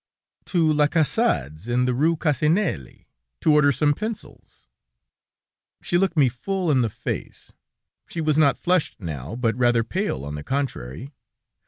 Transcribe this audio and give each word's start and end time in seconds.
"'To 0.47 0.73
Lacaussade's, 0.73 1.67
in 1.67 1.85
the 1.85 1.93
Rue 1.93 2.15
Cassinelli, 2.15 3.05
to 3.39 3.53
order 3.53 3.71
some 3.71 3.93
pencils,' 3.93 4.67
"She 5.79 5.95
looked 5.99 6.17
me 6.17 6.27
full 6.27 6.71
in 6.71 6.81
the 6.81 6.89
face. 6.89 7.53
She 8.09 8.19
was 8.19 8.35
not 8.39 8.57
flushed 8.57 8.99
now, 8.99 9.35
but 9.35 9.55
rather 9.55 9.83
pale, 9.83 10.25
on 10.25 10.33
the 10.33 10.43
contrary. 10.43 11.11